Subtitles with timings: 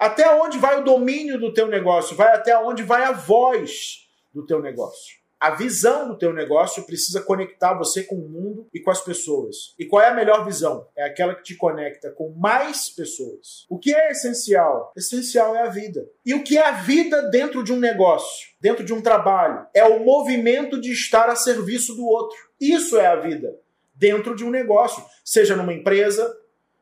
[0.00, 2.16] Até onde vai o domínio do teu negócio?
[2.16, 5.20] Vai até onde vai a voz do teu negócio.
[5.38, 9.74] A visão do teu negócio precisa conectar você com o mundo e com as pessoas.
[9.78, 10.86] E qual é a melhor visão?
[10.96, 13.66] É aquela que te conecta com mais pessoas.
[13.68, 14.90] O que é essencial?
[14.96, 16.08] Essencial é a vida.
[16.24, 19.66] E o que é a vida dentro de um negócio, dentro de um trabalho?
[19.74, 22.38] É o movimento de estar a serviço do outro.
[22.58, 23.54] Isso é a vida
[23.94, 26.34] dentro de um negócio, seja numa empresa,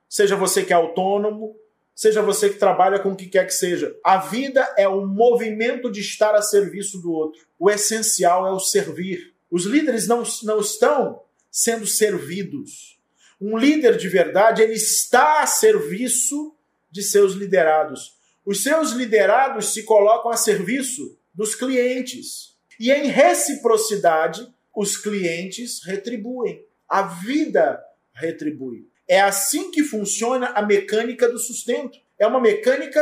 [0.09, 1.57] seja você que é autônomo,
[1.99, 3.93] seja você que trabalha com o que quer que seja.
[4.05, 7.45] A vida é o movimento de estar a serviço do outro.
[7.59, 9.34] O essencial é o servir.
[9.51, 13.01] Os líderes não, não estão sendo servidos.
[13.41, 16.55] Um líder de verdade, ele está a serviço
[16.89, 18.17] de seus liderados.
[18.47, 22.56] Os seus liderados se colocam a serviço dos clientes.
[22.78, 26.65] E em reciprocidade, os clientes retribuem.
[26.89, 27.83] A vida
[28.15, 28.87] retribui.
[29.09, 31.98] É assim que funciona a mecânica do sustento.
[32.19, 33.01] É uma mecânica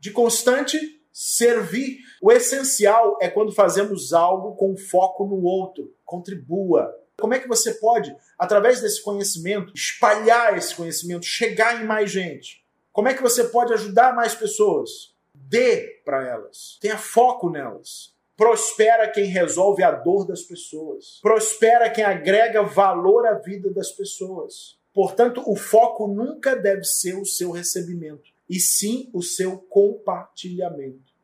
[0.00, 1.98] de constante servir.
[2.22, 5.92] O essencial é quando fazemos algo com foco no outro.
[6.04, 6.94] Contribua.
[7.20, 12.64] Como é que você pode, através desse conhecimento, espalhar esse conhecimento, chegar em mais gente?
[12.92, 15.14] Como é que você pode ajudar mais pessoas?
[15.34, 16.78] Dê para elas.
[16.80, 18.14] Tenha foco nelas.
[18.36, 21.18] Prospera quem resolve a dor das pessoas.
[21.20, 24.77] Prospera quem agrega valor à vida das pessoas.
[24.98, 31.14] Portanto, o foco nunca deve ser o seu recebimento, e sim o seu compartilhamento.